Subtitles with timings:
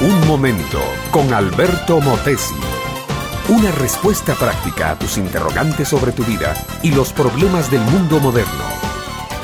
[0.00, 0.80] Un momento
[1.10, 2.54] con Alberto Motesi.
[3.48, 8.64] Una respuesta práctica a tus interrogantes sobre tu vida y los problemas del mundo moderno.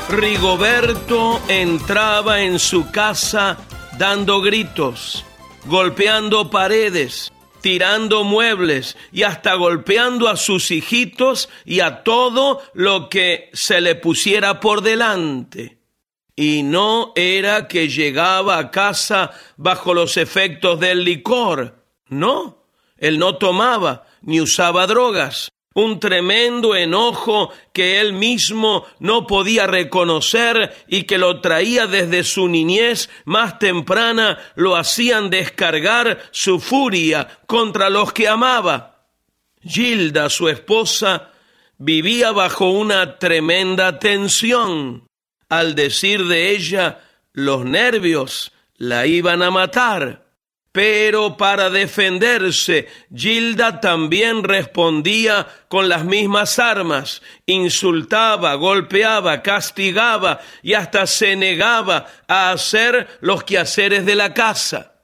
[0.09, 3.57] Rigoberto entraba en su casa
[3.99, 5.23] dando gritos,
[5.65, 7.31] golpeando paredes,
[7.61, 13.95] tirando muebles y hasta golpeando a sus hijitos y a todo lo que se le
[13.95, 15.77] pusiera por delante.
[16.35, 21.83] Y no era que llegaba a casa bajo los efectos del licor.
[22.09, 22.65] No,
[22.97, 25.49] él no tomaba ni usaba drogas.
[25.77, 32.47] Un tremendo enojo que él mismo no podía reconocer y que lo traía desde su
[32.47, 39.03] niñez más temprana lo hacían descargar su furia contra los que amaba.
[39.61, 41.29] Gilda, su esposa,
[41.77, 45.07] vivía bajo una tremenda tensión
[45.47, 47.01] al decir de ella,
[47.33, 50.26] los nervios la iban a matar.
[50.77, 61.07] Pero para defenderse, Gilda también respondía con las mismas armas, insultaba, golpeaba, castigaba y hasta
[61.07, 65.01] se negaba a hacer los quehaceres de la casa.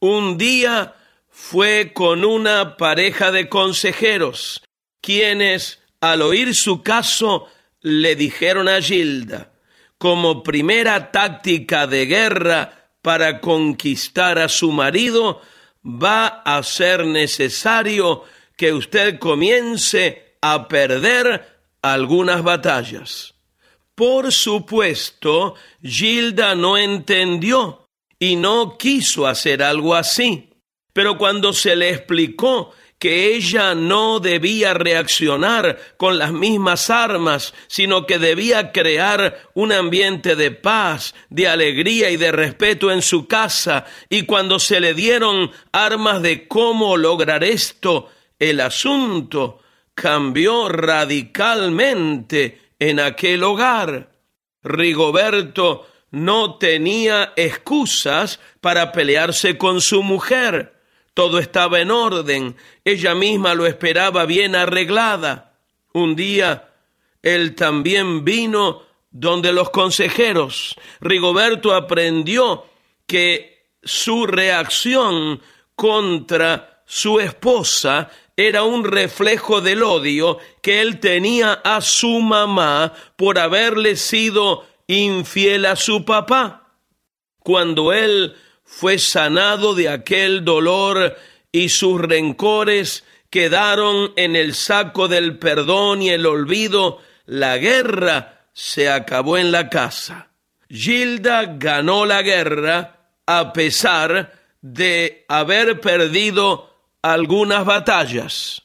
[0.00, 0.96] Un día
[1.30, 4.64] fue con una pareja de consejeros,
[5.00, 7.46] quienes, al oír su caso,
[7.82, 9.52] le dijeron a Gilda,
[9.96, 15.42] como primera táctica de guerra para conquistar a su marido,
[15.84, 18.24] va a ser necesario
[18.56, 23.34] que usted comience a perder algunas batallas.
[23.94, 30.48] Por supuesto, Gilda no entendió y no quiso hacer algo así.
[30.94, 32.72] Pero cuando se le explicó
[33.04, 40.36] que ella no debía reaccionar con las mismas armas, sino que debía crear un ambiente
[40.36, 43.84] de paz, de alegría y de respeto en su casa.
[44.08, 48.08] Y cuando se le dieron armas de cómo lograr esto,
[48.38, 49.60] el asunto
[49.94, 54.12] cambió radicalmente en aquel hogar.
[54.62, 60.73] Rigoberto no tenía excusas para pelearse con su mujer.
[61.14, 65.54] Todo estaba en orden, ella misma lo esperaba bien arreglada.
[65.92, 66.70] Un día
[67.22, 70.76] él también vino donde los consejeros.
[71.00, 72.66] Rigoberto aprendió
[73.06, 75.40] que su reacción
[75.74, 83.38] contra su esposa era un reflejo del odio que él tenía a su mamá por
[83.38, 86.72] haberle sido infiel a su papá.
[87.38, 91.16] Cuando él fue sanado de aquel dolor
[91.52, 98.88] y sus rencores quedaron en el saco del perdón y el olvido, la guerra se
[98.88, 100.30] acabó en la casa.
[100.68, 108.62] Gilda ganó la guerra a pesar de haber perdido algunas batallas.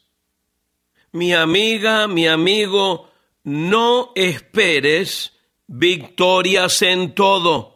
[1.12, 3.10] Mi amiga, mi amigo,
[3.44, 5.34] no esperes
[5.68, 7.69] victorias en todo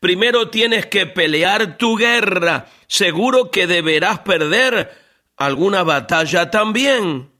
[0.00, 2.66] Primero tienes que pelear tu guerra.
[2.86, 4.90] Seguro que deberás perder
[5.36, 7.30] alguna batalla también.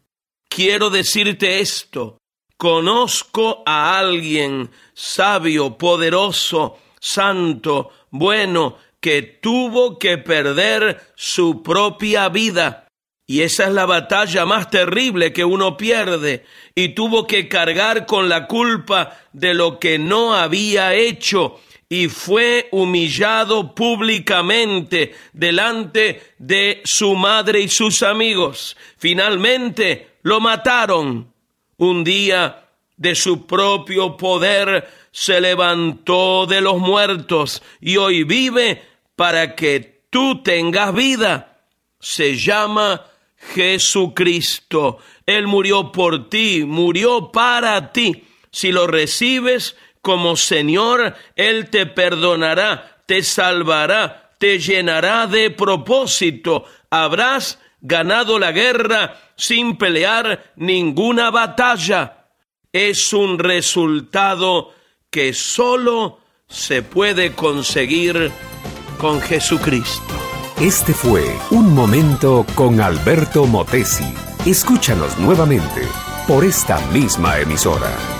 [0.49, 2.19] Quiero decirte esto.
[2.59, 12.87] Conozco a alguien sabio, poderoso, santo, bueno, que tuvo que perder su propia vida.
[13.27, 16.45] Y esa es la batalla más terrible que uno pierde.
[16.75, 21.59] Y tuvo que cargar con la culpa de lo que no había hecho
[21.93, 28.77] y fue humillado públicamente delante de su madre y sus amigos.
[28.97, 31.33] Finalmente lo mataron.
[31.79, 38.81] Un día de su propio poder se levantó de los muertos y hoy vive
[39.17, 41.65] para que tú tengas vida.
[41.99, 43.05] Se llama
[43.53, 44.99] Jesucristo.
[45.27, 48.27] Él murió por ti, murió para ti.
[48.53, 56.65] Si lo recibes, como Señor, Él te perdonará, te salvará, te llenará de propósito.
[56.91, 62.27] Habrás ganado la guerra sin pelear ninguna batalla.
[62.73, 64.73] Es un resultado
[65.11, 68.31] que solo se puede conseguir
[68.99, 70.15] con Jesucristo.
[70.61, 74.13] Este fue Un Momento con Alberto Motesi.
[74.45, 75.83] Escúchanos nuevamente
[76.29, 78.20] por esta misma emisora.